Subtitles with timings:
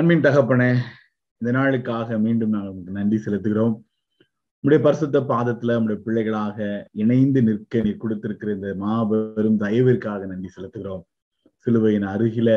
[0.00, 0.68] அன்பின் தகப்பனே
[1.40, 3.72] இந்த நாளுக்காக மீண்டும் நாங்கள் உங்களுக்கு நன்றி செலுத்துகிறோம்.
[4.56, 6.58] உங்களுடைய பரிசுத்த பாதத்துல நம்முடைய பிள்ளைகளாக
[7.02, 11.02] இணைந்து நிற்க நீ கொடுத்திருக்கிற இந்த மாபெரும் தயவிற்காக நன்றி செலுத்துகிறோம்.
[11.66, 12.48] சிலுவையின் அருகில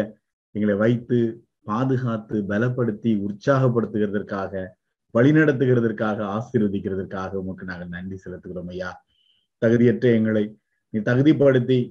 [0.56, 1.20] எங்களை வைத்து
[1.72, 4.64] பாதுகாத்து பலப்படுத்தி உற்சாகப்படுத்துகிறதற்காக
[5.14, 9.04] வழிநடத்துகிறதற்காக ஆசீர்வதிக்கிறதற்காக உமக்கு நாங்கள் நன்றி செலுத்துகிறோம் ஐயா.
[9.62, 10.46] தகுதியற்ற எங்களை
[10.90, 11.82] நீ தகுதிப்படுத்தி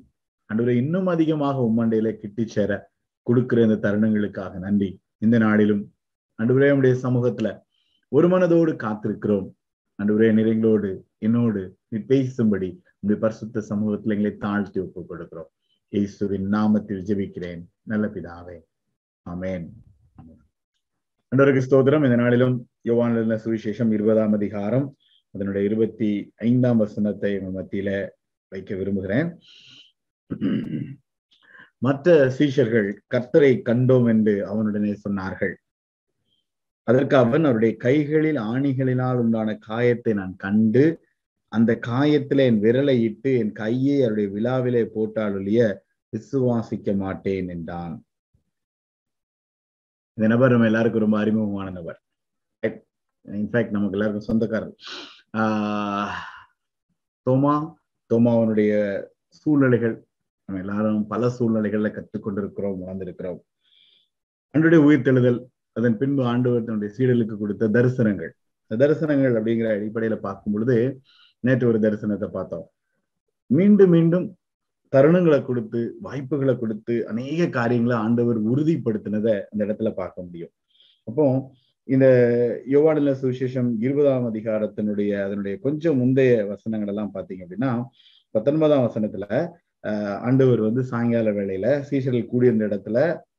[0.50, 2.90] அன்றுவரை இன்னும் அதிகமாக உம்மண்டையில கிட்டி சேர
[3.22, 4.90] கொடுக்கிற இந்த தருணங்களுக்காக நன்றி.
[5.22, 5.82] இந்த நாளிலும்
[6.38, 7.48] அன்றுவரே உடைய சமூகத்துல
[8.08, 9.48] ஒரு மனதோடு காத்திருக்கிறோம்.
[9.98, 15.50] அன்றுவரே நிறைங்களோடு என்னோடு நீ பேசும்படி உடைய பரிசுத்த சமூகத்துல எங்களை தாழ்த்தி ஒப்புக் கொடுக்கிறோம்.
[15.88, 17.62] இயேசுவின் நாமத்தில் ஜெபிக்கிறேன்.
[17.82, 18.58] நல்ல பிதாவே.
[19.30, 19.66] அமேன்
[21.32, 22.56] அன்றவருக்கு ஸ்தோத்திரம் இந்த நாளிலும்
[22.88, 24.96] யோவான சுவிசேஷம் இருபதாம் அதிகாரம்
[25.34, 28.08] அதனுடைய இருபத்தி ஐந்தாம் வசனத்தை உங்கள் மத்தியில
[28.48, 29.28] வைக்க விரும்புகிறேன்.
[31.82, 35.54] மற்ற சீஷர்கள் கர்த்தரை கண்டோம் என்று அவனுடனே சொன்னார்கள்.
[36.88, 40.84] அதற்கு அவன் அவருடைய கைகளில் ஆணிகளினால் உண்டான காயத்தை நான் கண்டு
[41.52, 45.60] அந்த காயத்துல என் விரலை இட்டு என் கையை அவருடைய விழாவிலே போட்டாலொழிய
[46.12, 47.94] விசுவாசிக்க மாட்டேன் என்றான்.
[50.18, 52.00] இந்த நபர் நம்ம எல்லாருக்கும் ரொம்ப அறிமுகமான நபர்.
[53.28, 54.74] இன்ஃபேக்ட் நமக்கு எல்லாருக்கும் சொந்தக்காரர்.
[55.36, 56.16] ஆஹ்
[57.26, 57.54] தோமா
[58.10, 58.72] தோமாவனுடைய
[59.28, 59.96] சூழ்நிலைகள்
[60.52, 63.38] நம்ம எல்லாரும் பல சூழ்நிலைகள்ல கற்றுக்கொண்டிருக்கிறோம் வளர்ந்திருக்கிறோம்
[64.54, 65.38] அன்றைய உயிர்த்தெழுதல்
[65.76, 68.32] அதன் பின்பு ஆண்டவர் தன்னுடைய சீடலுக்கு கொடுத்த தரிசனங்கள்.
[68.70, 70.76] தரிசனங்கள் அப்படிங்கிற அடிப்படையில பார்க்கும் பொழுது
[71.44, 72.66] நேற்று ஒரு தரிசனத்தை பார்த்தோம்.
[73.50, 74.26] மீண்டும் மீண்டும்
[74.92, 80.52] தருணங்களை கொடுத்து வாய்ப்புகளை கொடுத்து அநேக காரியங்களை ஆண்டவர் உறுதிப்படுத்தினதை அந்த இடத்துல பார்க்க முடியும்.
[81.08, 81.26] அப்போ
[81.88, 82.06] இந்த
[82.74, 87.72] யோவானில சுவிசேஷம் இருபதாம் அதிகாரத்தினுடைய அதனுடைய கொஞ்சம் முந்தைய வசனங்கள் எல்லாம் பார்த்தீங்க அப்படின்னா
[88.34, 89.26] பத்தொன்பதாம் வசனத்துல
[90.26, 92.98] ஆண்டவர் வந்து சாயங்கால வேளையில சீசர்கள் கூடியிருந்த இடத்துல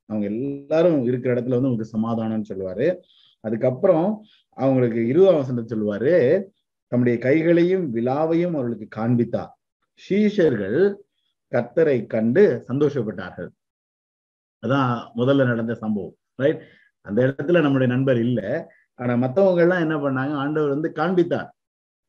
[0.10, 2.88] அவங்க எல்லாரும் இருக்கிற இடத்துல வந்து உங்களுக்கு சமாதானம்னு சொல்லுவாரு.
[3.44, 4.08] அதுக்கப்புறம்
[4.58, 6.14] அவங்களுக்கு இருபதாம் வசனம் சொல்லுவாரு
[6.92, 9.52] தம்முடைய கைகளையும் விழாவையும் அவர்களுக்கு காண்பித்தார்
[10.00, 10.80] சீஷர்கள்
[11.52, 13.50] கர்த்தரை கண்டு சந்தோஷப்பட்டார்கள்.
[14.64, 16.62] அதான் முதல்ல நடந்த சம்பவம் ரைட்
[17.06, 18.50] அந்த இடத்துல நம்முடைய நண்பர் இல்லை.
[19.00, 20.34] ஆனா மத்தவங்க எல்லாம் என்ன பண்ணாங்க?
[20.44, 21.50] ஆண்டவர் வந்து காண்பித்தார்.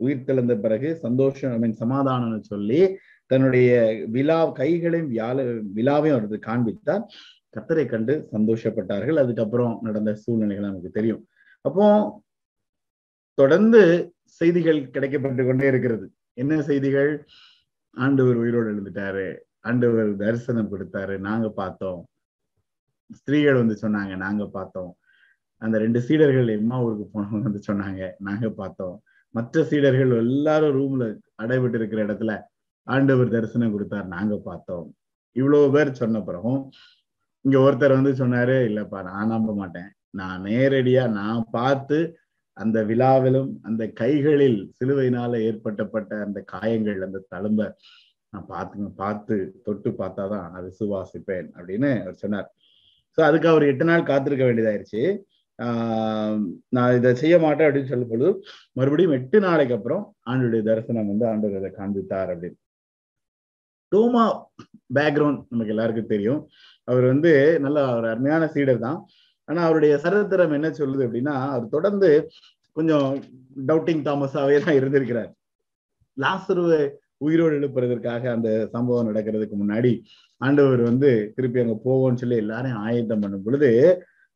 [0.01, 2.81] உயிர் தெளிந்த பிறகு சந்தோஷம் ஐ மீன் சமாதானம்னு சொல்லி
[3.27, 3.71] தன்னுடைய
[4.09, 5.37] விழா கைகளையும் வியாழ
[5.77, 7.05] விழாவையும் அவருக்கு காண்பித்தார்.
[7.57, 9.15] கத்தரை கண்டு சந்தோஷப்பட்டார்கள்.
[9.15, 11.29] அதுக்கப்புறம் நடந்த சூழ்நிலைகள் நமக்கு தெரியும்.
[11.61, 11.87] அப்போ
[13.35, 13.81] தொடர்ந்து
[14.25, 16.13] செய்திகள் கிடைக்கப்பட்டு கொண்டே இருக்கிறது.
[16.33, 17.27] என்ன செய்திகள்?
[17.97, 19.39] ஆண்டவர் உயிரோடு எழுந்துட்டாரு.
[19.61, 21.19] ஆண்டவர் தரிசனம் கொடுத்தாரு.
[21.19, 22.01] நாங்க பார்த்தோம்.
[23.13, 24.97] ஸ்திரீகள் வந்து சொன்னாங்க நாங்க பார்த்தோம்.
[25.63, 29.03] அந்த ரெண்டு சீடர்கள் எம்மா ஊருக்கு போனவங்க வந்து சொன்னாங்க நாங்க பார்த்தோம்.
[29.31, 31.05] மற்ற சீடர்கள் எல்லாரும் ரூம்ல
[31.43, 32.33] அடைபட்டு இருக்கிற இடத்துல
[32.87, 34.87] ஆண்டவர் தரிசனம் கொடுத்தார் நாங்க பார்த்தோம்.
[35.33, 36.71] இவ்வளவு பேர் சொன்ன பிறகும்
[37.41, 39.91] இங்க ஒருத்தர் வந்து சொன்னாரு இல்லப்பா நான் நம்ப மாட்டேன்.
[40.11, 41.99] நான் நேரடியா நான் பார்த்து
[42.53, 47.75] அந்த விழாவிலும் அந்த கைகளில் சிலுவையினால ஏற்பட்டப்பட்ட அந்த காயங்கள் அந்த தழும்ப
[48.33, 52.49] நான் பார்த்துங்க பார்த்து தொட்டு பார்த்தாதான் நான் விசுவாசிப்பேன் அப்படின்னு அவர் சொன்னார்.
[53.19, 55.03] ஸோ அதுக்கு அவர் எட்டு நாள் காத்திருக்க வேண்டியதாயிருச்சு.
[55.59, 58.31] ஆஹ் நான் இதை செய்ய மாட்டேன் அப்படின்னு சொல்லும் பொழுது
[58.73, 62.59] மறுபடியும் எட்டு நாளைக்கு அப்புறம் ஆண்டுடைய தரிசனம் வந்து ஆண்டவர் இதை காண்பித்தார் அப்படின்னு.
[63.95, 64.25] டோமா
[64.97, 66.41] பேக்ரவுண்ட் நமக்கு எல்லாருக்கும் தெரியும்.
[66.89, 67.33] அவர் வந்து
[67.65, 68.99] நல்ல ஒரு அருமையான சீடர் தான்.
[69.49, 72.11] ஆனா அவருடைய சரித்திரம் என்ன சொல்லுது அப்படின்னா அவர் தொடர்ந்து
[72.77, 73.09] கொஞ்சம்
[73.71, 75.31] டவுட்டிங் தாமஸாவே தான் இருந்திருக்கிறார்.
[76.17, 76.81] லாசருவை
[77.25, 79.93] உயிரோடு எழுப்புறதற்காக அந்த சம்பவம் நடக்கிறதுக்கு முன்னாடி
[80.41, 83.71] ஆண்டவர் வந்து திருப்பி அங்க போவோம்னு சொல்லி எல்லாரையும் ஆயத்தம் பண்ணும் பொழுது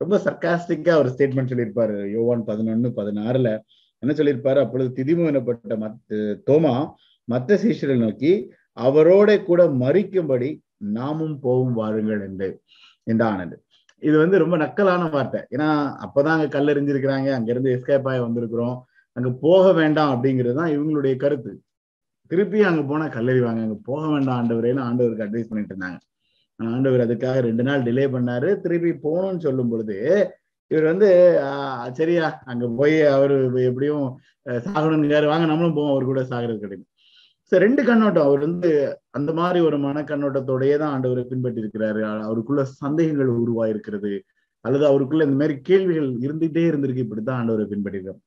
[0.00, 1.96] ரொம்ப சர்க்காஸ்டிக்கா ஒரு ஸ்டேட்மெண்ட் சொல்லியிருப்பாரு.
[2.16, 3.50] யோவான் பதினொன்னு பதினாறுல
[4.02, 4.58] என்ன சொல்லியிருப்பாரு?
[4.64, 5.76] அப்பொழுது திதிமு எனப்பட்ட
[6.50, 6.74] தோமா
[7.28, 8.32] மற்ற சீஷரை நோக்கி
[8.86, 10.50] அவரோட கூட மறிக்கும்படி
[10.96, 12.48] நாமும் போவும் வாருங்கள் என்று
[13.12, 13.54] என்றானது.
[14.02, 15.40] இது வந்து ரொம்ப நக்கலான வார்த்தை.
[15.54, 15.68] ஏன்னா
[16.04, 18.76] அப்பதான் அங்க கல்லறிஞ்சிருக்கிறாங்க அங்க இருந்து எஸ்கேப் ஆகி வந்திருக்கிறோம்.
[19.16, 21.52] அங்க போக வேண்டாம் அப்படிங்கிறது தான் இவங்களுடைய கருத்து.
[22.30, 25.98] திருப்பி அங்க போனா கல்லறிவாங்க அங்க போக வேண்டாம் ஆண்டவரேன்னு ஆண்டவருக்கு அட்வைஸ் பண்ணிட்டு இருந்தாங்க.
[26.60, 28.48] ஆண்டவர் அதுக்காக ரெண்டு நாள் டிலே பண்ணாரு.
[28.64, 29.96] திருப்பி போகணும்னு சொல்லும் பொழுது
[30.70, 31.08] இவர் வந்து
[31.98, 33.36] சரியா அங்க போய் அவரு
[33.70, 34.06] எப்படியும்
[34.66, 35.92] சாகணும்னு வாங்க நம்மளும் போவோம்.
[35.94, 36.84] அவர் கூட சாகிறது கிடையாது
[37.50, 38.26] சரி ரெண்டு கண்ணோட்டம்.
[38.28, 38.70] அவர் வந்து
[39.18, 44.12] அந்த மாதிரி ஒரு மன கண்ணோட்டத்தோடயே தான் ஆண்டவரை பின்பற்றி இருக்கிறாரு அவருக்குள்ள சந்தேகங்கள் உருவாயிருக்கிறது.
[44.64, 47.04] அல்லது அவருக்குள்ள இந்த மாதிரி கேள்விகள் இருந்துகிட்டே இருந்திருக்கு.
[47.06, 48.22] இப்படித்தான் ஆண்டவரை பின்பற்றிருக்கிறார்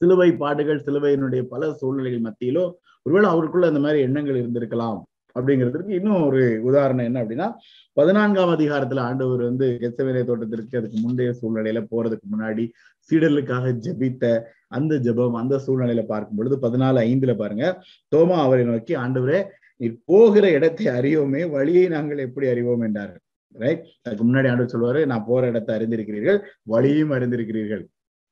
[0.00, 2.64] சிலுவை பாடுகள் சிலுவையினுடைய பல சூழ்நிலைகள் மத்தியிலோ
[3.06, 4.98] ஒருவேளை அவருக்குள்ள அந்த மாதிரி எண்ணங்கள் இருந்திருக்கலாம்.
[5.36, 7.48] அப்படிங்கிறதுக்கு இன்னும் ஒரு உதாரணம் என்ன அப்படின்னா
[7.96, 12.64] பதினான்காம் அதிகாரத்துல ஆண்டவர் வந்து கெச்சவேலை தோட்டத்திற்கு அதுக்கு முந்தைய சூழ்நிலையில போறதுக்கு முன்னாடி
[13.10, 14.24] சீடலுக்காக ஜெபித்த
[14.68, 17.66] அந்த ஜெபம் அந்த சூழ்நிலையில பார்க்கும் பொழுது பதினாலு ஐந்துல பாருங்க
[18.12, 19.40] தோமா அவரை நோக்கி ஆண்டவரே
[19.80, 22.80] நீ போகிற இடத்தை அறியோமே வழியை நாங்கள் எப்படி அறிவோம்?
[22.80, 23.22] என்றார்கள்.
[23.54, 27.82] ரைட் அதுக்கு முன்னாடி ஆண்டு சொல்லுவாரு நான் போற இடத்தை அறிந்திருக்கிறீர்கள் வழியும் அறிந்திருக்கிறீர்கள்.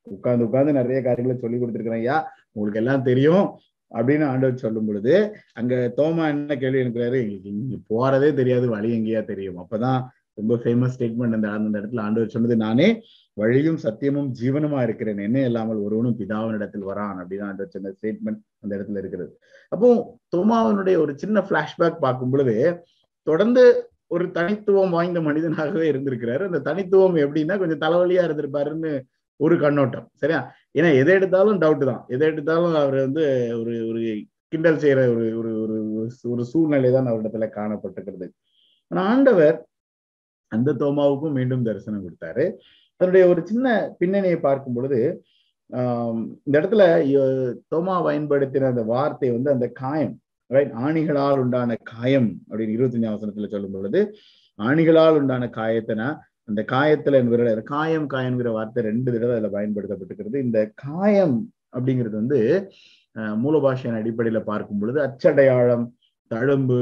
[0.07, 2.17] உட்கார்ந்து உட்கார்ந்து நிறைய காரியங்களை சொல்லி கொடுத்துருக்கிறேன் ஐயா.
[2.53, 3.45] உங்களுக்கு எல்லாம் தெரியும்.
[3.95, 5.15] அப்படின்னு ஆண்டவர் சொல்லும் பொழுது
[5.53, 9.59] அங்க தோமா என்ன கேள்வி இருக்கிறாரு எங்களுக்கு இங்க போறதே தெரியாது வழி எங்கேயா தெரியும்.
[9.63, 10.01] அப்பதான்
[10.35, 12.89] ரொம்ப ஃபேமஸ் ஸ்டேட்மெண்ட் அந்த அந்த இடத்துல ஆண்டவர் சொன்னது நானே
[13.35, 15.19] வழியும் சத்தியமும் ஜீவனுமா இருக்கிறேன்.
[15.19, 17.17] என்ன இல்லாமல் ஒருவனும் பிதாவின் இடத்தில் வரான்.
[17.21, 19.33] அப்படின்னு ஆண்டவர் சொன்ன ஸ்டேட்மெண்ட் அந்த இடத்துல இருக்கிறது.
[19.69, 19.89] அப்போ
[20.37, 22.57] தோமாவனுடைய ஒரு சின்ன பிளாஷ்பேக் பார்க்கும் பொழுது
[23.23, 23.65] தொடர்ந்து
[24.07, 26.45] ஒரு தனித்துவம் வாய்ந்த மனிதனாகவே இருந்திருக்கிறாரு.
[26.45, 28.93] அந்த தனித்துவம் எப்படின்னா கொஞ்சம் தலைவலியா இருந்திருப்பாருன்னு
[29.41, 30.41] ஒரு கண்ணோட்டம் சரியா?
[30.79, 32.03] ஏன்னா எதை எடுத்தாலும் டவுட் தான்.
[32.09, 33.25] எதை எடுத்தாலும் அவர் வந்து
[33.61, 34.01] ஒரு ஒரு
[34.53, 35.77] கிண்டல் செய்யற ஒரு ஒரு ஒரு
[36.33, 38.27] ஒரு சூழ்நிலை தான் அவரிடத்துல காணப்பட்டிருக்கிறது.
[38.91, 39.57] ஆனா ஆண்டவர்
[40.53, 42.45] அந்த தோமாவுக்கும் மீண்டும் தரிசனம் கொடுத்தாரு.
[43.01, 44.99] அதனுடைய ஒரு சின்ன பின்னணியை பார்க்கும் பொழுது
[45.71, 46.83] ஆஹ் இந்த இடத்துல
[47.73, 50.15] தோமா பயன்படுத்தின அந்த வார்த்தை வந்து அந்த காயம்
[50.51, 54.01] ரைட் ஆணிகளால் உண்டான காயம் அப்படின்னு இருபத்தஞ்சாம் வசனத்துல சொல்லும் பொழுது
[54.59, 56.09] ஆணிகளால் உண்டான காயத்தினா
[56.49, 60.39] அந்த காயத்துல என்கிற காயம் காயங்கிற வார்த்தை ரெண்டு தடவை அதுல பயன்படுத்தப்பட்டிருக்கிறது.
[60.47, 61.37] இந்த காயம்
[61.77, 62.41] அப்படிங்கிறது வந்து
[63.43, 65.87] மூல பாஷையின் அடிப்படையில பார்க்கும் பொழுது அச்சடையாளம்
[66.31, 66.79] தழும்பு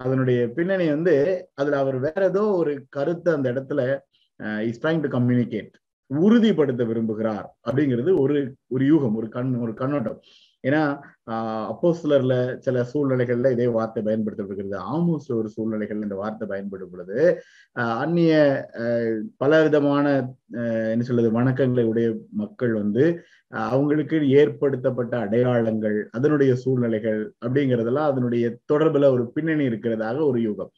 [0.00, 1.14] அதனுடைய பின்னணி வந்து
[1.54, 3.80] அதுல அவர் வேற ஏதோ ஒரு கருத்தை அந்த இடத்துல
[4.68, 5.72] இஸ் ட்ரைங் டு கம்யூனிகேட்
[6.10, 10.20] உறுதிப்படுத்த விரும்புகிறார் அப்படிங்கிறது ஒரு ஒரு யூகம் ஒரு கண் ஒரு கண்ணோட்டம்.
[10.64, 10.80] ஏன்னா
[11.70, 12.34] அப்போ சிலர்ல
[12.64, 14.78] சில சூழ்நிலைகள்ல இதே வார்த்தை பயன்படுத்தப்படுகிறது.
[14.94, 17.18] ஆமோஸ் ஒரு சூழ்நிலைகள் இந்த வார்த்தை பயன்படும் பொழுது
[18.02, 18.32] அந்நிய
[19.42, 20.06] பல விதமான
[20.92, 22.08] என்ன சொல்றது வணக்கங்களை உடைய
[22.42, 23.04] மக்கள் வந்து
[23.52, 30.72] அவங்களுக்கு ஏற்படுத்தப்பட்ட அடையாளங்கள் அதனுடைய சூழ்நிலைகள் அப்படிங்கிறதெல்லாம் அதனுடைய தொடர்புல ஒரு பின்னணி இருக்கிறதாக ஒரு யூகம்.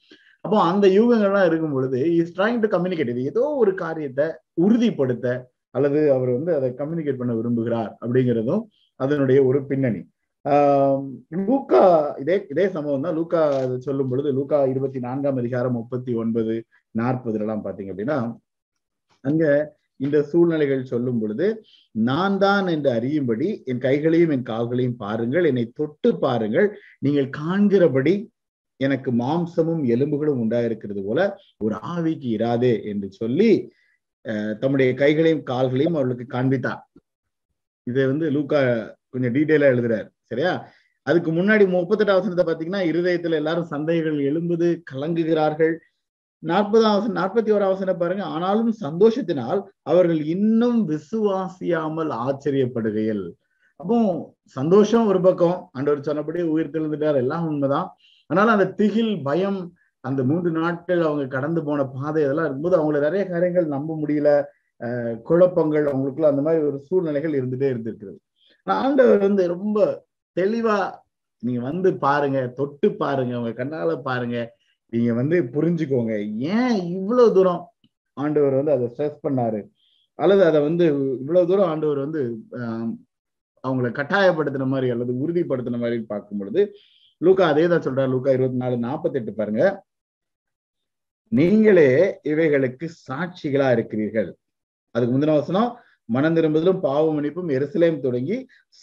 [0.45, 4.27] அப்போ அந்த யூகங்கள்லாம் இருக்கும் பொழுது இஸ் ட்ரைங் டு கம்யூனிகேட் இது ஏதோ ஒரு காரியத்தை
[4.65, 5.27] உறுதிப்படுத்த
[5.75, 8.63] அல்லது அவர் வந்து அதை கம்யூனிகேட் பண்ண விரும்புகிறார் அப்படிங்கிறதும்
[9.01, 10.01] அதனுடைய ஒரு பின்னணி.
[10.45, 11.03] ஆஹ்
[11.49, 11.83] லூக்கா
[12.23, 13.17] இதே இதே சம்பவம் தான்.
[13.19, 13.41] லூக்கா
[13.87, 16.55] சொல்லும் பொழுது லூக்கா இருபத்தி நான்காம் அதிகாரம் முப்பத்தி ஒன்பது
[16.95, 18.19] நாற்பதுல எல்லாம் பாத்தீங்க அப்படின்னா
[19.25, 19.45] அங்க
[20.01, 21.47] இந்த சூழ்நிலைகள் சொல்லும் பொழுது
[21.95, 25.47] நான் தான் என்று அறியும்படி என் கைகளையும் என் கால்களையும் பாருங்கள்.
[25.51, 26.69] என்னை தொட்டு பாருங்கள்.
[27.07, 28.15] நீங்கள் காண்கிறபடி
[28.81, 31.21] எனக்கு மாம்சமும் எலும்புகளும் உண்டாயிருக்கிறது போல
[31.65, 33.51] ஒரு ஆவிக்கு இராதே என்று சொல்லி
[34.63, 36.81] தம்முடைய கைகளையும் கால்களையும் அவர்களுக்கு காண்பித்தார்.
[37.91, 38.61] இதை வந்து லூக்கா
[39.09, 40.09] கொஞ்சம் டீட்டெயிலா எழுதுறாரு.
[40.23, 40.53] சரியா?
[41.07, 45.75] அதுக்கு முன்னாடி முப்பத்தெட்டு அவசரத்தை பாத்தீங்கன்னா இருதயத்துல எல்லாரும் சந்தைகள் எழும்புது கலங்குகிறார்கள்.
[46.43, 48.25] நாற்பதாம் அவசரம் நாற்பத்தி ஒரு அவசரம் பாருங்க.
[48.25, 53.25] ஆனாலும் சந்தோஷத்தினால் அவர்கள் இன்னும் விசுவாசியாமல் ஆச்சரியப்படுகையில்.
[53.81, 53.99] அப்போ
[54.45, 55.59] சந்தோஷம் ஒரு பக்கம்.
[55.73, 57.17] ஆண்டவர் சொன்னபடி உயிர் தெழுந்துட்டார்.
[57.17, 57.89] எல்லாம் உண்மைதான்.
[58.31, 59.61] அதனால அந்த திகில் பயம்
[60.05, 64.31] அந்த மூன்று நாட்கள் அவங்க கடந்து போன பாதை இதெல்லாம் இருக்கும்போது அவங்கள நிறைய காரியங்கள் நம்ப முடியல.
[65.29, 68.19] குழப்பங்கள் அவங்களுக்குள்ள அந்த மாதிரி ஒரு சூழ்நிலைகள் இருந்துட்டே இருந்திருக்கிறது.
[68.67, 69.79] ஆண்டவர் வந்து ரொம்ப
[70.37, 70.79] தெளிவா
[71.43, 74.39] நீங்க வந்து பாருங்க தொட்டு பாருங்க உங்க கண்ணால பாருங்க
[74.93, 76.15] நீங்க வந்து புரிஞ்சுக்கோங்க.
[76.57, 77.63] ஏன் இவ்வளவு தூரம்
[78.17, 79.61] ஆண்டவர் வந்து அதை ஸ்ட்ரெஸ் பண்ணாரு?
[80.19, 80.85] அல்லது அதை வந்து
[81.21, 82.23] இவ்வளவு தூரம் ஆண்டவர் வந்து
[83.65, 86.63] அவங்கள கட்டாயப்படுத்தின மாதிரி அல்லது உறுதிப்படுத்தின மாதிரி பார்க்கும் பொழுது
[87.21, 89.63] லூக்கா அதே தான் சொல்றாரு லூக்கா இருபத்தி நாலு நாற்பத்தி எட்டு பாருங்க.
[91.33, 91.91] நீங்களே
[92.31, 94.31] இவைகளுக்கு சாட்சிகளா இருக்கிறீர்கள்.
[94.95, 95.71] அதுக்கு முந்தின வசனம்
[96.15, 98.37] மனம் திரும்புதலும் பாவ மன்னிப்பும் எருசலேம் தொடங்கி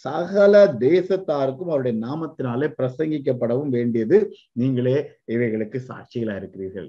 [0.04, 4.18] சகல தேசத்தாருக்கும் அவருடைய நாமத்தினாலே பிரசங்கிக்கப்படவும் வேண்டியது
[4.60, 4.94] நீங்களே
[5.34, 6.88] இவைகளுக்கு சாட்சிகளா இருக்கிறீர்கள்.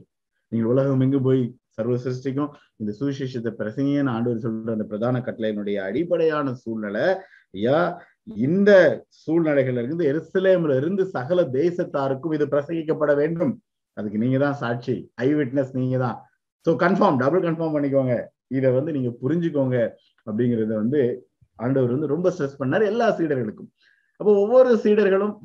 [0.51, 1.43] நீங்கள் உலகம் எங்கு போய்
[1.77, 2.53] சர்வ சிருஷ்டிக்கும்?
[2.81, 7.05] இந்த சுவிசேஷத்தை பிரசங்கின்னு ஆண்டவர் சொல்ற அந்த பிரதான கட்டளையினுடைய அடிப்படையான சூழ்நிலை
[7.57, 7.77] ஐயா
[8.47, 8.71] இந்த
[9.21, 13.53] சூழ்நிலைகள்ல இருந்து எருசலேம்ல இருந்து சகல தேசத்தாருக்கும் இது பிரசங்கிக்கப்பட வேண்டும்.
[13.97, 14.95] அதுக்கு நீங்க தான் சாட்சி.
[15.25, 16.17] ஐ விட்னஸ் நீங்க தான்
[16.65, 18.15] ஸோ கன்ஃபார்ம் டபுள் கன்ஃபார்ம் பண்ணிக்கோங்க.
[18.57, 19.77] இதை வந்து நீங்க புரிஞ்சுக்கோங்க
[20.27, 21.01] அப்படிங்கிறத வந்து
[21.59, 23.69] ஆண்டவர் வந்து ரொம்ப ஸ்ட்ரெஸ் பண்ணாரு எல்லா சீடர்களுக்கும்.
[24.19, 25.35] அப்போ ஒவ்வொரு சீடர்களும்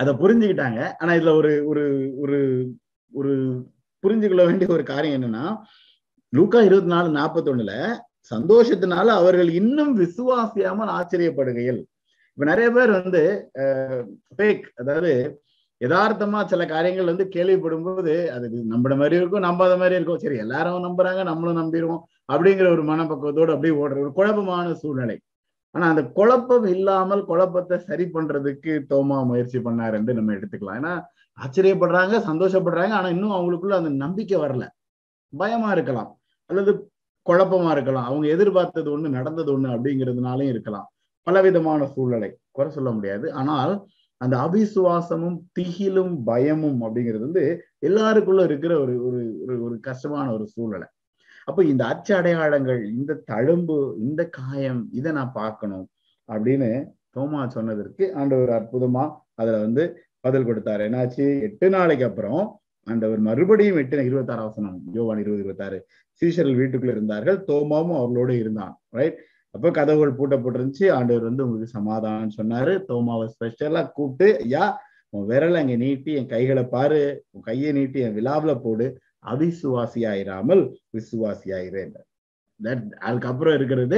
[0.00, 0.80] அதை புரிஞ்சுக்கிட்டாங்க.
[1.00, 1.84] ஆனா இதுல ஒரு ஒரு
[2.22, 2.38] ஒரு
[3.12, 3.32] ஒரு
[4.04, 5.44] புரிஞ்சுக்கொள்ள வேண்டிய ஒரு காரியம் என்னன்னா
[6.32, 7.74] லூக்கா இருபத்தி நாலு நாற்பத்தி ஒண்ணுல
[8.30, 11.80] சந்தோஷத்தினால அவர்கள் இன்னும் விசுவாசியாமல் ஆச்சரியப்படுகையில்.
[12.32, 13.22] இப்ப நிறைய பேர் வந்து
[14.36, 15.12] ஃபேக் அதாவது
[15.80, 20.20] யதார்த்தமா சில காரியங்கள் வந்து கேள்விப்படும் போது அது நம்மள மாதிரி இருக்கும் நம்பாத மாதிரி இருக்கும்.
[20.24, 22.02] சரி எல்லாரும் நம்புறாங்க நம்மளும் நம்பிடுவோம்
[22.32, 25.16] அப்படிங்கிற ஒரு மனப்பக்குவத்தோடு அப்படியே ஓடுற ஒரு குழப்பமான சூழ்நிலை.
[25.74, 30.78] ஆனா அந்த குழப்பம் இல்லாமல் குழப்பத்தை சரி பண்றதுக்கு தோமா முயற்சி பண்ணாருன்னு நம்ம எடுத்துக்கலாம்.
[30.82, 30.94] ஏன்னா
[31.38, 34.64] ஆச்சரியப்படுறாங்க சந்தோஷப்படுறாங்க ஆனா இன்னும் அவங்களுக்குள்ள அந்த நம்பிக்கை வரல.
[35.32, 36.10] பயமா இருக்கலாம்
[36.50, 36.72] அல்லது
[37.26, 38.08] குழப்பமா இருக்கலாம்.
[38.10, 40.86] அவங்க எதிர்பார்த்தது ஒண்ணு நடந்தது ஒண்ணு அப்படிங்கிறதுனாலையும் இருக்கலாம்.
[41.26, 42.30] பலவிதமான சூழ்நிலை.
[42.52, 43.26] குறை சொல்ல முடியாது.
[43.40, 43.72] ஆனால்
[44.20, 47.44] அந்த அவிசுவாசமும் திகிலும் பயமும் அப்படிங்கிறது வந்து
[47.86, 49.22] எல்லாருக்குள்ள இருக்கிற ஒரு ஒரு
[49.62, 50.86] ஒரு கஷ்டமான ஒரு சூழ்நிலை.
[51.44, 55.86] அப்போ இந்த அச்ச அடையாளங்கள் இந்த தழும்பு இந்த காயம் இதை நான் பார்க்கணும்
[56.28, 56.70] அப்படின்னு
[57.16, 59.04] தோமா சொன்னதற்கு ஆண்டவர் அற்புதமா
[59.34, 59.84] அதுல வந்து
[60.20, 60.82] பதில் கொடுத்தாரு.
[60.88, 61.24] என்னாச்சு?
[61.40, 62.42] எட்டு நாளைக்கு அப்புறம்
[62.86, 65.78] ஆண்டவர் மறுபடியும் எட்டு இருபத்தாறு அவசனம் யோவான் இருபது இருபத்தாறு.
[66.22, 67.38] சீஷர்கள் வீட்டுக்குள்ள இருந்தார்கள்.
[67.46, 69.18] தோமாவும் அவர்களோட இருந்தான் ரைட்
[69.56, 72.72] அப்போ கதவுகள் பூட்டப்பட்டிருந்துச்சு ஆண்டவர் வந்து உங்களுக்கு சமாதானம் சொன்னாரு.
[72.88, 74.64] தோமாவை ஸ்பெஷலா கூப்பிட்டு ஐயா
[75.12, 77.02] உன் விரலை அங்க நீட்டி என் கைகளை பாரு.
[77.32, 78.86] உன் கையை நீட்டி என் விழாவில போடு.
[79.32, 80.62] அவிசுவாசியாயிராமல்
[80.96, 81.84] விசுவாசியாயிரு
[82.60, 83.96] தட் அதுக்கப்புறம் இருக்கிறது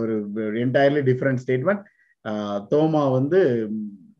[0.00, 0.14] ஒரு
[0.64, 1.82] என்டையர்லி டிஃப்ரெண்ட் ஸ்டேட்மெண்ட்
[2.72, 3.40] தோமா வந்து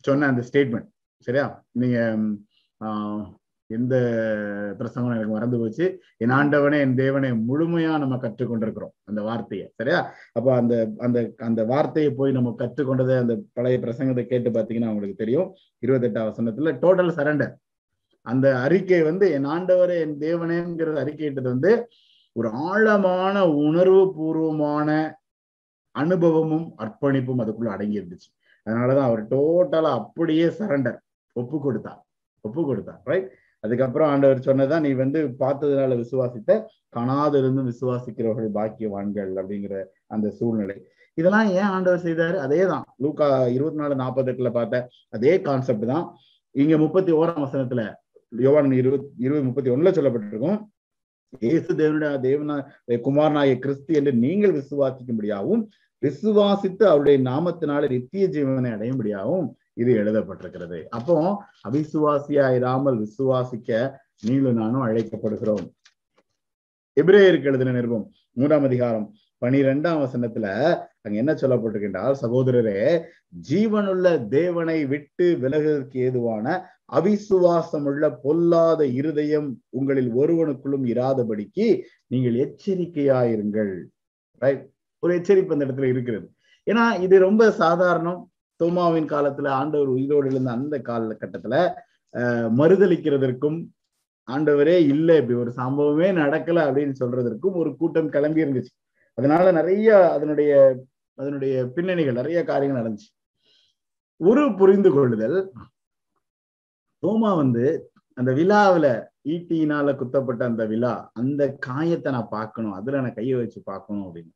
[0.07, 0.89] சொன்ன அந்த ஸ்டேட்மெண்ட்
[1.27, 1.47] சரியா?
[1.81, 1.99] நீங்க
[3.75, 3.95] எந்த
[4.79, 5.87] பிரசங்கம் எனக்கு மறந்து போச்சு.
[6.17, 9.67] என் ஆண்டவனே என் தேவனை முழுமையா நம்ம கற்றுக்கொண்டிருக்கிறோம் அந்த வார்த்தையை.
[9.75, 10.01] சரியா?
[10.33, 15.49] அப்ப அந்த அந்த அந்த வார்த்தையை போய் நம்ம கற்றுக்கொண்டதை அந்த பழைய பிரசங்கத்தை கேட்டு பாத்தீங்கன்னா உங்களுக்கு தெரியும்.
[15.83, 17.55] இருபத்தெட்டாம் வசனத்துல டோட்டல் சரண்டர்
[18.27, 21.73] அந்த அறிக்கை வந்து என் ஆண்டவரே என் தேவனேங்கிறது அறிக்கையிட்டது வந்து
[22.37, 24.89] ஒரு ஆழமான உணர்வு பூர்வமான
[25.95, 28.31] அனுபவமும் அர்ப்பணிப்பும் அதுக்குள்ள அடங்கி இருந்துச்சு
[28.67, 30.99] அதனாலதான் அவர் டோட்டலா அப்படியே சரண்டர்
[31.37, 32.01] ஒப்பு கொடுத்தார்
[32.45, 33.29] ஒப்பு கொடுத்தார் ரைட்
[33.65, 36.51] அதுக்கப்புறம் ஆண்டவர் சொன்னதான் நீ வந்து பார்த்ததுனால விசுவாசித்த
[36.97, 39.77] காணாதிருந்தும் விசுவாசிக்கிறவர்கள் பாக்கியவான்கள் அப்படிங்கிற
[40.15, 40.77] அந்த சூழ்நிலை.
[41.19, 42.37] இதெல்லாம் ஏன் ஆண்டவர் செய்தாரு?
[42.45, 44.81] அதே தான் லூக்கா இருபத்தி நாலு நாற்பத்தி எட்டுல பார்த்த
[45.17, 46.07] அதே கான்செப்ட் தான்.
[46.55, 47.83] இங்க முப்பத்தி ஓராம் வசனத்துல
[48.33, 50.59] யோவான் இருபத்தி இருபது முப்பத்தி ஒண்ணுல சொல்லப்பட்டிருக்கும்
[51.43, 52.57] இயேசு தேவனுடைய தேவனா
[53.07, 55.63] குமாரனாய கிறிஸ்து என்று நீங்கள் விசுவாசிக்கும்படியாகவும்
[56.03, 60.79] விசுவாசித்து அவருடைய நாமத்தினால நித்திய ஜீவனை அடையும்படியாகவும் இது எழுதப்பட்டிருக்கிறது.
[60.89, 63.71] அப்போ அவிசுவாசியாயிராமல் விசுவாசிக்க
[64.21, 65.65] நீங்களும் நானும் அழைக்கப்படுகிறோம்.
[67.01, 69.07] எபிரேயருக்கு எழுதின நிருபம் மூன்றாம் அதிகாரம்
[69.43, 70.47] பனிரெண்டாம் வசனத்துல
[71.05, 73.03] அங்க என்ன சொல்லப்பட்டிருக்கின்றால் சகோதரரே
[73.49, 76.47] ஜீவனுள்ள தேவனை விட்டு விலகுவதற்கு ஏதுவான
[76.93, 81.67] அவிசுவாசமுள்ள பொல்லாத இருதயம் உங்களில் ஒருவனுக்குள்ளும் இராதபடிக்கு
[82.07, 83.75] நீங்கள் எச்சரிக்கையாயிருங்கள்.
[84.39, 84.63] ரைட்
[84.99, 86.27] ஒரு எச்சரிப்பு அந்த இடத்துல இருக்கிறது.
[86.67, 88.21] ஏன்னா இது ரொம்ப சாதாரணம்.
[88.65, 91.73] தோமாவின் காலத்துல ஆண்டவர் உயிரோடு இருந்த அந்த காலகட்டத்துல
[92.13, 93.67] அஹ் மறுதளிக்கிறதற்கும்
[94.31, 98.73] ஆண்டவரே இல்லை இப்படி ஒரு சம்பவமே நடக்கல அப்படின்னு சொல்றதற்கும் ஒரு கூட்டம் கிளம்பி இருந்துச்சு.
[99.15, 100.77] அதனால நிறைய அதனுடைய
[101.15, 103.11] அதனுடைய பின்னணிகள் நிறைய காரியங்கள் நடந்துச்சு.
[104.17, 105.53] ஒரு புரிந்து கொள்ளுதல்
[107.07, 108.87] தோமா வந்து அந்த விழாவில
[109.29, 114.33] ஈட்டியினால குத்தப்பட்ட அந்த விழா அந்த காயத்தை நான் பார்க்கணும் அதுல நான் கையை வச்சு பார்க்கணும் அப்படின்னு.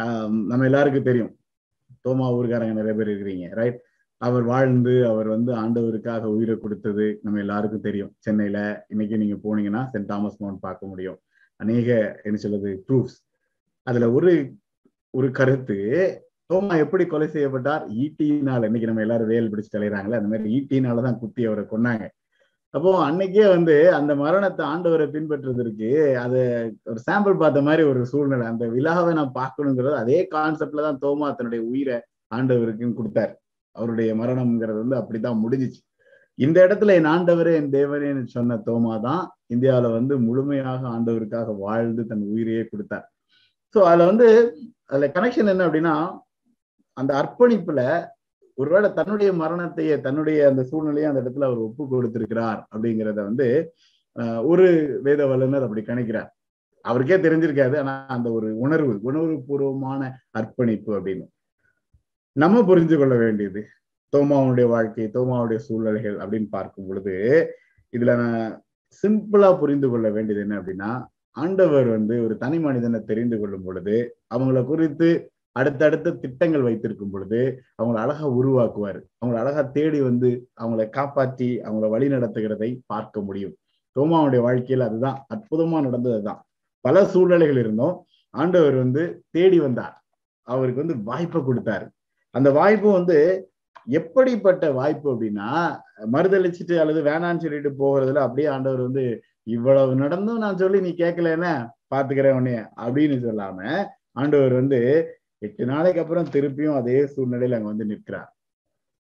[0.00, 1.38] ஆஹ் நம்ம எல்லாருக்கும் தெரியும்.
[2.06, 3.78] தோமா ஊர்காரங்க நிறைய பேர் இருக்கிறீங்க ரைட்
[4.16, 8.12] அவர் வாழ்ந்து அவர் வந்து ஆண்டவருக்காக உயிரை கொடுத்தது நம்ம எல்லாருக்கும் தெரியும்.
[8.18, 11.18] சென்னையில இன்னைக்கு நீங்க போனீங்கன்னா சென்ட் தாமஸ் மவுண்ட் பார்க்க முடியும்.
[11.56, 13.18] அநேக என்ன சொல்றது ப்ரூஃப்ஸ்
[13.86, 14.32] அதுல ஒரு
[15.14, 15.76] ஒரு கருத்து
[16.52, 17.84] தோமா எப்படி கொலை செய்யப்பட்டார்?
[18.02, 22.04] ஈட்டினால இன்னைக்கு நம்ம எல்லாரும் வேல் பிடிச்சு தலைறாங்களே அந்த மாதிரி ஈட்டினாலதான் குத்தி அவரை கொன்னாங்க.
[22.74, 25.90] அப்போ அன்னைக்கே வந்து அந்த மரணத்தை ஆண்டவரை பின்பற்றுறதுக்கு
[26.24, 26.40] அதை
[26.90, 28.46] ஒரு சாம்பிள் பார்த்த மாதிரி ஒரு சூழ்நிலை.
[28.52, 31.96] அந்த விழாவை நான் பார்க்கணுங்கிறது அதே கான்செப்ட்ல தான் தோமா தன்னுடைய உயிரை
[32.32, 33.34] ஆண்டவருக்குன்னு கொடுத்தாரு.
[33.76, 35.80] அவருடைய மரணம்ங்கிறது வந்து அப்படித்தான் முடிஞ்சிச்சு.
[36.38, 39.22] இந்த இடத்துல என் ஆண்டவரே என் தேவரேன்னு சொன்ன தோமா தான்
[39.54, 43.06] இந்தியாவில வந்து முழுமையாக ஆண்டவருக்காக வாழ்ந்து தன் உயிரையே கொடுத்தார்.
[43.74, 44.28] ஸோ அதுல வந்து
[44.90, 45.94] அதுல கனெக்ஷன் என்ன அப்படின்னா
[46.96, 47.80] அந்த அர்ப்பணிப்புல
[48.58, 53.46] ஒருவேளை தன்னுடைய மரணத்தையே தன்னுடைய அந்த சூழ்நிலையை அந்த இடத்துல அவர் ஒப்பு கொடுத்திருக்கிறார் அப்படிங்கிறத வந்து
[54.50, 54.66] ஒரு
[55.06, 56.30] வேத வல்லுநர் அப்படி கணிக்கிறார்.
[56.84, 60.00] அவருக்கே தெரிஞ்சிருக்காது ஆனா அந்த ஒரு உணர்வு உணர்வு பூர்வமான
[60.38, 61.26] அர்ப்பணிப்பு அப்படின்னு.
[62.36, 63.60] நம்ம புரிஞ்சு கொள்ள வேண்டியது
[64.12, 67.14] தோமாவுடைய வாழ்க்கை தோமாவுடைய சூழ்நிலைகள் அப்படின்னு பார்க்கும் பொழுது
[67.92, 68.44] இதுல நான்
[69.04, 70.90] சிம்பிளா புரிந்து கொள்ள வேண்டியது என்ன அப்படின்னா
[71.36, 73.96] ஆண்டவர் வந்து ஒரு தனி மனிதனை தெரிந்து கொள்ளும் பொழுது
[74.34, 75.08] அவங்கள குறித்து
[75.58, 77.40] அடுத்தடுத்த திட்டங்கள் வைத்திருக்கும் பொழுது
[77.78, 78.98] அவங்கள அழகா உருவாக்குவார்.
[79.18, 83.54] அவங்கள அழகா தேடி வந்து அவங்கள காப்பாற்றி அவங்கள வழி நடத்துகிறதை பார்க்க முடியும்.
[83.96, 86.40] ரோமாவுடைய வாழ்க்கையில் அதுதான் அற்புதமா நடந்தது அதுதான்.
[86.84, 87.96] பல சூழ்நிலைகள் இருந்தோம்.
[88.34, 89.94] ஆண்டவர் வந்து தேடி வந்தார்.
[90.48, 91.86] அவருக்கு வந்து வாய்ப்பை கொடுத்தாரு.
[92.34, 93.18] அந்த வாய்ப்பு வந்து
[93.90, 95.48] எப்படிப்பட்ட வாய்ப்பு அப்படின்னா
[96.12, 99.04] மறுதளிச்சுட்டு அல்லது வேணான்னு சொல்லிட்டு போகிறதுல அப்படியே ஆண்டவர் வந்து
[99.46, 101.52] இவ்வளவு நடந்தும் நான் சொல்லி நீ கேட்கலன்னா
[101.94, 103.58] பாத்துக்கிறேன் உன்னைய அப்படின்னு சொல்லாம
[104.12, 104.80] ஆண்டவர் வந்து
[105.38, 108.36] எட்டு நாளைக்கு அப்புறம் திருப்பியும் அதே சூழ்நிலையில அங்க வந்து நிற்கிறார்.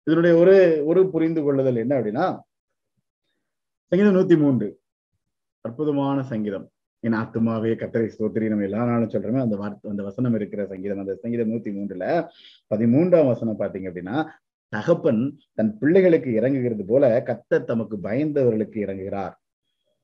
[0.03, 2.27] இதனுடைய ஒரு ஒரு புரிந்து கொள்ளுதல் என்ன அப்படின்னா
[3.85, 4.81] சங்கீதம் நூத்தி மூன்று.
[5.61, 6.71] அற்புதமான சங்கீதம்.
[7.01, 8.49] என் ஆத்துமாவே கத்தரை ஸ்தோத்திரி.
[8.49, 10.99] நம்ம எல்லா நாளும் சொல்றோமே அந்த வார்த்தை அந்த வசனம் இருக்கிற சங்கீதம்.
[10.99, 12.29] அந்த சங்கீதம் நூத்தி மூன்றுல
[12.75, 14.27] பதிமூன்றாம் வசனம் பாத்தீங்க அப்படின்னா
[14.69, 19.35] தகப்பன் தன் பிள்ளைகளுக்கு இறங்குகிறது போல கத்தர் தமக்கு பயந்தவர்களுக்கு இறங்குகிறார்.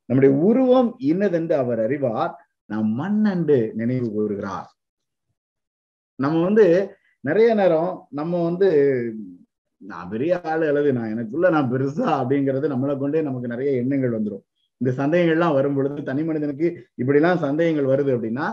[0.05, 2.33] நம்முடைய உருவம் இன்னதென்று அவர் அறிவார்.
[2.65, 4.69] நாம் மண்ணண்டு நினைவு கூறுகிறார்.
[6.23, 6.65] நம்ம வந்து
[7.25, 8.69] நிறைய நேரம் நம்ம வந்து
[9.83, 14.45] நான் பெரிய ஆளு அல்லது நான் எனக்குள்ள நான் பெருசா அப்படிங்கிறது நம்மளை கொண்டே நமக்கு நிறைய எண்ணங்கள் வந்துடும்
[14.81, 16.69] இந்த சந்தேகங்கள்லாம் வரும் பொழுது தனி மனிதனுக்கு
[17.03, 18.47] இப்படிலாம் சந்தேகங்கள் வருது அப்படின்னா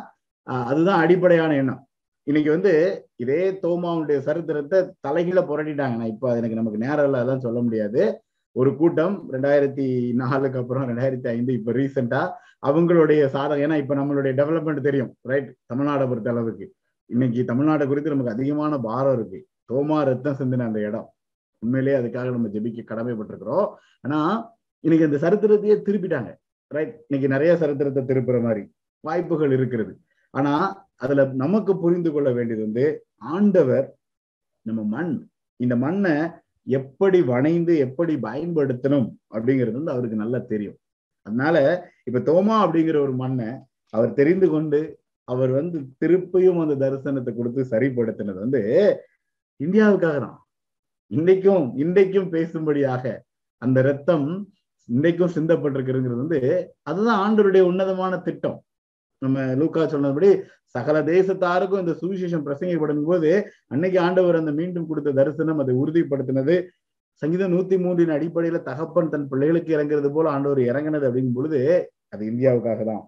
[0.70, 1.82] அதுதான் அடிப்படையான எண்ணம்.
[2.28, 2.72] இன்னைக்கு வந்து
[3.24, 5.96] இதே தோமாவுடைய சரித்திரத்தை தலைகீழ புரட்டிட்டாங்க.
[6.00, 8.02] நான் இப்ப எனக்கு நமக்கு நேரம் இல்லை அதான் சொல்ல முடியாது.
[8.56, 9.88] ஒரு கூட்டம் ரெண்டாயிரத்தி
[10.22, 12.22] நாலுக்கு அப்புறம் ரெண்டாயிரத்தி ஐந்து இப்ப ரீசெண்டா
[12.68, 16.68] அவங்களுடைய சாதகம் ஏன்னா இப்ப நம்மளுடைய டெவலப்மெண்ட் தெரியும் ரைட் தமிழ்நாடை பொறுத்த அளவுக்கு.
[17.10, 19.40] இன்னைக்கு தமிழ்நாடு குறித்து நமக்கு அதிகமான பாரம் இருக்கு.
[19.72, 21.14] தோமா ரத்தம் சிந்தின அந்த இடம்.
[21.60, 23.70] உண்மையிலேயே அதுக்காக நம்ம ஜெபிக்க கடமைப்பட்டிருக்கிறோம்.
[24.02, 24.20] ஆனா
[24.80, 26.32] இன்னைக்கு அந்த சரித்திரத்தையே திருப்பிட்டாங்க.
[26.68, 28.64] ரைட் இன்னைக்கு நிறைய சரித்திரத்தை திருப்புற மாதிரி
[29.00, 30.00] வாய்ப்புகள் இருக்கிறது.
[30.30, 30.54] ஆனா
[30.96, 32.86] அதுல நமக்கு புரிந்து கொள்ள வேண்டியது வந்து
[33.16, 33.98] ஆண்டவர்
[34.62, 35.30] நம்ம மண்.
[35.56, 36.16] இந்த மண்ணை
[36.64, 40.78] எப்படி வணைந்து எப்படி பயன்படுத்தணும் அப்படிங்கிறது வந்து அவருக்கு நல்லா தெரியும்.
[41.22, 41.58] அதனால
[42.04, 43.48] இப்ப தோமா அப்படிங்கிற ஒரு மண்ணை
[43.90, 44.80] அவர் தெரிந்து கொண்டு
[45.28, 48.62] அவர் வந்து திருப்பியும் அந்த தரிசனத்தை கொடுத்து சரிப்படுத்தினது வந்து
[49.60, 50.38] இந்தியாவுக்காக தான்
[51.12, 53.04] இன்றைக்கும் இன்றைக்கும் பேசும்படியாக
[53.62, 54.28] அந்த ரத்தம்
[54.90, 56.40] இன்றைக்கும் சிந்தப்பட்டிருக்கிறதுங்கிறது வந்து
[56.90, 58.58] அதுதான் ஆண்டருடைய உன்னதமான திட்டம்.
[59.22, 60.30] நம்ம லூக்கா சொன்னபடி
[60.76, 63.30] சகல தேசத்தாருக்கும் இந்த சுவிசேஷம் பிரசங்கப்படும் போது
[63.74, 66.56] அன்னைக்கு ஆண்டவர் அந்த மீண்டும் கொடுத்த தரிசனம் அதை உறுதிப்படுத்தினது.
[67.22, 71.62] சங்கீதம் நூத்தி மூன்றின் அடிப்படையில தகப்பன் தன் பிள்ளைகளுக்கு இறங்குறது போல ஆண்டவர் இறங்கினது அப்படிங்கும் பொழுது
[72.14, 73.04] அது இந்தியாவுக்காக தான்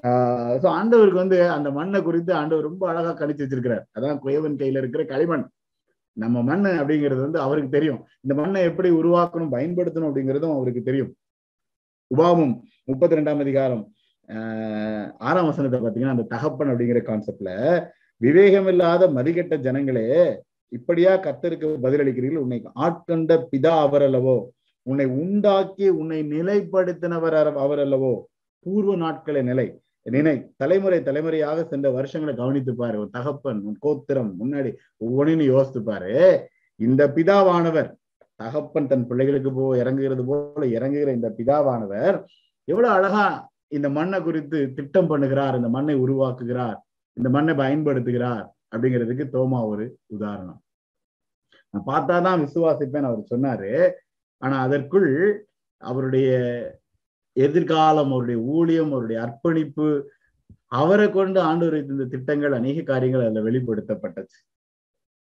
[0.00, 3.84] ஆஹ் சோ ஆண்டவருக்கு வந்து அந்த மண்ணை குறித்து ஆண்டவர் ரொம்ப அழகா கணிச்சு வச்சிருக்கிறார்.
[3.98, 5.44] அதான் குயவன் கையில இருக்கிற களிமண்.
[6.12, 8.06] நம்ம மண் அப்படிங்கிறது வந்து அவருக்கு தெரியும்.
[8.20, 11.16] இந்த மண்ணை எப்படி உருவாக்கணும் பயன்படுத்தணும் அப்படிங்கிறதும் அவருக்கு தெரியும்.
[12.14, 13.92] உபாமும் முப்பத்தி ரெண்டாம் அதிகாரம்
[14.28, 17.50] ஆஹ் ஆறாம் வசனத்தை பாத்தீங்கன்னா அந்த தகப்பன் அப்படிங்கிற கான்செப்ட்ல
[18.16, 22.44] விவேகம் இல்லாத மதிக்கெட்ட ஜனங்களே இப்படியா கத்தருக்கு பதிலளிக்கிறீர்கள்?
[22.44, 24.36] உன்னை ஆட்கொண்ட பிதா அவர் அல்லவோ
[24.82, 28.12] உன்னை உண்டாக்கி உன்னை நிலைப்படுத்தினவர் அவர் அல்லவோ
[28.66, 29.66] பூர்வ நாட்களை நிலை.
[30.02, 32.98] நினை தலைமுறை தலைமுறையாக சென்ற வருஷங்களை கவனித்து பாரு.
[32.98, 36.14] ஒரு தகப்பன் உன் கோத்திரம் முன்னாடி ஒவ்வொன்றையும் யோசித்து பாரு.
[36.76, 37.90] இந்த பிதாவானவர்
[38.36, 42.16] தகப்பன் தன் பிள்ளைகளுக்கு போ இறங்குகிறது போல இறங்குகிற இந்த பிதாவானவர்
[42.64, 46.78] எவ்வளவு அழகா இந்த மண்ணை குறித்து திட்டம் பண்ணுகிறார் இந்த மண்ணை உருவாக்குகிறார்
[47.16, 48.44] இந்த மண்ணை பயன்படுத்துகிறார்
[48.74, 50.60] அப்படிங்கிறதுக்கு தோமா ஒரு உதாரணம்.
[51.70, 53.90] நான் பார்த்தாதான் விசுவாசிப்பேன் அவர் சொன்னாரு.
[54.38, 55.10] ஆனா அதற்குள்
[55.82, 56.30] அவருடைய
[57.36, 59.86] எதிர்காலம் அவருடைய ஊழியம் அவருடைய அர்ப்பணிப்பு
[60.80, 64.34] அவரை கொண்டு ஆண்டவர் இந்த திட்டங்கள் அநேக காரியங்கள் அதுல வெளிப்படுத்தப்பட்டது.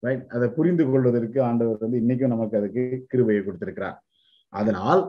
[0.03, 3.97] ரைட் அதை புரிந்து கொள்வதற்கு ஆண்டவர் வந்து இன்னைக்கும் நமக்கு அதுக்கு கிருபையை கொடுத்திருக்கிறார்.
[4.53, 5.01] அதனால்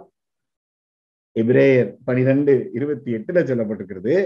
[1.36, 4.16] எபிரேயர் பனிரெண்டு இருபத்தி எட்டுல சொல்லப்பட்டிருக்கிறது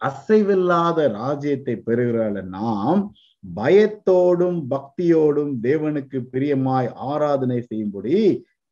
[0.00, 3.00] அசைவில்லாத ராஜ்யத்தை பெறுகிறாள் நாம்
[3.44, 8.16] பயத்தோடும் பக்தியோடும் தேவனுக்கு பிரியமாய் ஆராதனை செய்யும்படி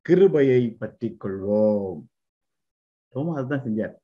[0.06, 1.98] கிருபையை பற்றி கொள்வோம்
[3.16, 3.94] ரொம்ப அதுதான் செஞ்சார்.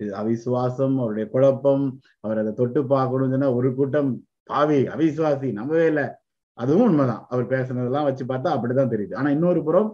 [0.00, 1.84] இது அவிசுவாசம் அவருடைய குழப்பம்
[2.20, 4.10] அவர் அதை தொட்டு பார்க்கணும்னு சொன்னா ஒரு கூட்டம்
[4.50, 6.06] பாவி அவிசுவாசி நம்பவே இல்லை.
[6.58, 7.22] அதுவும் உண்மைதான்.
[7.28, 9.14] அவர் பேசுனதெல்லாம் வச்சு பார்த்தா அப்படிதான் தெரியுது.
[9.16, 9.88] ஆனா இன்னொரு புறம்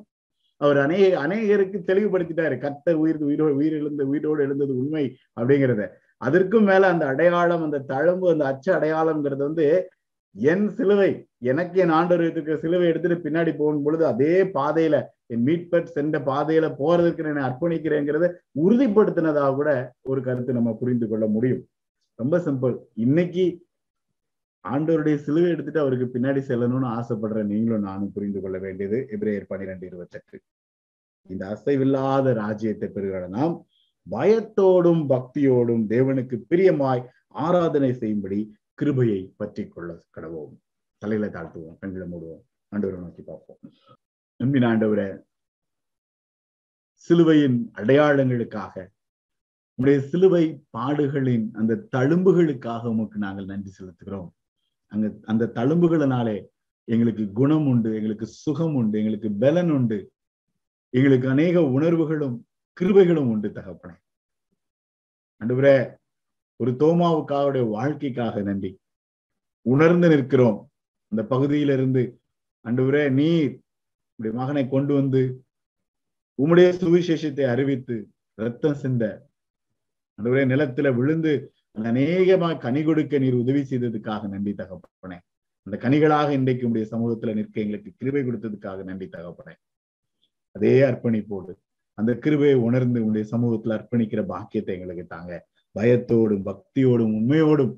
[0.61, 2.57] அவர் அநேக அநேகருக்கு தெளிவுபடுத்திட்டாரு.
[2.65, 5.05] கத்த உயிர் உயிரோடு உயிர் எழுந்த உயிரோடு எழுந்தது உண்மை
[5.41, 5.85] அப்படிங்கிறத.
[6.21, 9.67] அதற்கும் மேல அந்த அடையாளம் அந்த தழும்பு அந்த அச்ச அடையாளம்ங்கிறது வந்து
[10.35, 11.09] என் சிலுவை
[11.43, 16.67] எனக்கு என் ஆண்டவர் இருக்கிற சிலுவை எடுத்துட்டு பின்னாடி போகும் பொழுது அதே பாதையில என் மீட்பட் சென்ற பாதையில
[16.79, 18.29] போறதுக்கு நான் அர்ப்பணிக்கிறேங்கிறத
[18.65, 19.71] உறுதிப்படுத்தினதாக கூட
[20.03, 21.63] ஒரு கருத்து நம்ம புரிந்து கொள்ள முடியும்.
[22.19, 23.45] ரொம்ப சிம்பிள் இன்னைக்கு
[24.65, 28.99] ஆண்டவருடைய சிலுவை எடுத்துட்டு அவருக்கு பின்னாடி செல்லணும்னு ஆசைப்படுற நீங்களும் நானும் புரிந்து கொள்ள வேண்டியது.
[29.11, 30.39] எபிரேயர் பன்னிரெண்டு இருபத்தெட்டு.
[31.31, 33.55] இந்த அசைவில்லாத ராஜ்யத்தை பெறுகிற நாம்
[34.07, 38.39] பயத்தோடும் பக்தியோடும் தேவனுக்கு பிரியமாய் ஆராதனை செய்யும்படி
[38.81, 40.55] கிருபையை பற்றி கொள்ள கடவோம்.
[40.99, 43.61] தலையில தாழ்த்துவோம் கண்களை மூடுவோம் ஆண்டவரை நோக்கி பார்ப்போம்.
[44.37, 45.09] நம்பின ஆண்டவரை
[46.93, 48.87] சிலுவையின் அடையாளங்களுக்காக
[49.75, 50.45] உடைய சிலுவை
[50.77, 54.31] பாடுகளின் அந்த தழும்புகளுக்காக உமக்கு நாங்கள் நன்றி செலுத்துகிறோம்.
[54.93, 56.37] அங்க அந்த தழும்புகளினாலே
[56.85, 59.99] எங்களுக்கு குணம் உண்டு எங்களுக்கு சுகம் உண்டு எங்களுக்கு பலன் உண்டு.
[60.97, 62.37] எங்களுக்கு அநேக உணர்வுகளும்
[62.81, 63.97] கிருபைகளும் உண்டு தகப்பனே.
[65.41, 65.75] அன்றுவரே
[66.61, 68.79] ஒரு தோமாவுக்காக வாழ்க்கைக்காக நன்றி.
[69.63, 70.71] உணர்ந்து நிற்கிறோம்.
[71.09, 72.21] அந்த பகுதியிலிருந்து
[72.65, 73.61] அன்றுவரே நீர்
[74.15, 75.43] உடைய மகனை கொண்டு வந்து
[76.43, 79.29] உம்முடைய சுவிசேஷத்தை அறிவித்து ரத்தம் சிந்த
[80.19, 85.19] அன்றுவரே நிலத்துல விழுந்து அநேகமா கனி கொடுக்க நீர் உதவி செய்ததுக்காக நன்றி தகப்பனே.
[85.63, 89.55] அந்த கனிகளாக இன்றைக்கு உடைய சமூகத்துல நிற்க எங்களுக்கு கிருபை கொடுத்ததுக்காக நன்றி தகப்பனே.
[90.53, 91.55] அதே அர்ப்பணிப்போடு
[91.95, 95.49] அந்த கிருபையை உணர்ந்து உங்களுடைய சமூகத்துல அர்ப்பணிக்கிற பாக்கியத்தை எங்களுக்கு தாங்க.
[95.79, 97.73] பயத்தோடும் பக்தியோடும் உண்மையோடும்.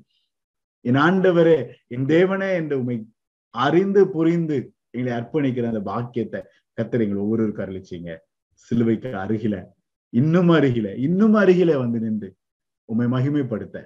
[0.85, 2.97] என் ஆண்டவரே என் தேவனே என்று உண்மை
[3.49, 4.57] அறிந்து புரிந்து
[4.89, 6.39] எங்களை அர்ப்பணிக்கிற அந்த பாக்கியத்தை
[6.77, 8.11] கத்தர் எங்களை ஒவ்வொருவருக்கு அருளிச்சிங்க.
[8.53, 9.55] சிலுவைக்கு அருகில
[10.09, 12.29] இன்னும் அருகில இன்னும் அருகில வந்து நின்று
[12.89, 13.77] உண்மை மகிமைப்படுத்த.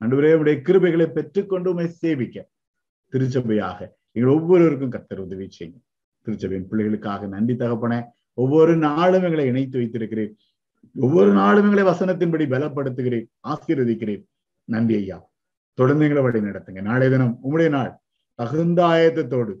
[0.00, 2.36] அன்றுவரே உடைய கிருபைகளை பெற்றுக்கொண்டு உண்மை சேவிக்க.
[3.12, 3.78] திருச்சபையாக
[4.12, 5.78] எங்கள் ஒவ்வொருவருக்கும் கத்தர் உதவி செய்யுங்க.
[6.26, 7.94] திருச்சபையின் பிள்ளைகளுக்காக நன்றி தகப்பன.
[8.34, 10.32] ஒவ்வொரு நாளும் எங்களை இணைத்து வைத்திருக்கிறேன்
[10.94, 14.24] ஒவ்வொரு நாளும் எங்களை வசனத்தின்படி பலப்படுத்துகிறேன் ஆசீர்வதிக்கிறேன்.
[14.64, 15.30] நன்றி ஐயா.
[15.74, 16.82] தொடர்ந்து எங்களை வழி நடத்துங்க.
[16.82, 17.98] நாளைய தினம் உங்களுடைய நாள்
[18.34, 19.54] தகுந்த ஆயத்தத்தோடு.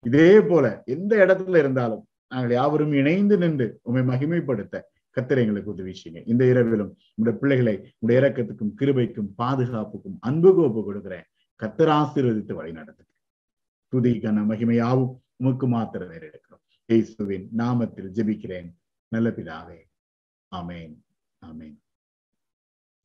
[0.00, 4.80] இதே போல எந்த இடத்துல இருந்தாலும் நாங்கள் யாவரும் இணைந்து நின்று உண்மை மகிமைப்படுத்த
[5.16, 6.22] கத்தரை எங்களுக்கு உதவி செய்யுங்க.
[6.26, 11.24] இந்த இரவிலும் உங்களுடைய பிள்ளைகளை உடைய இறக்கத்துக்கும் கிருபைக்கும் பாதுகாப்புக்கும் அன்பு கோப்பு கொடுக்கிறேன்.
[11.62, 13.10] கத்தர் ஆசீர்வதித்து வழி நடத்துங்க.
[13.94, 16.62] துதிக்கான மகிமையாவும் உமக்கு மாத்திர வேறு எடுக்கிறோம்.
[16.86, 18.74] இயேசுவின் நாமத்தில் ஜெபிக்கிறேன்.
[19.08, 19.90] நல்ல பிதாவே
[20.52, 20.94] ஆமேன்.
[21.46, 21.76] ஆமேன்.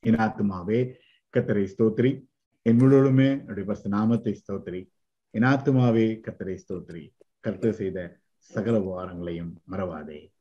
[0.00, 0.94] என் ஆத்மாவே
[1.36, 2.26] கத்தரை ஸ்தோத்ரி
[2.62, 4.90] என் முழுவதுமே என்னுடைய பசு நாமத்தை ஸ்தோத்ரி
[5.30, 7.04] என் ஆத்மாவே கத்தரை ஸ்தோத்ரி
[7.40, 10.32] கர்த்தர் செய்த சகல வாரங்களையும் மறவாதே.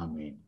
[0.00, 0.45] ஆமேன்.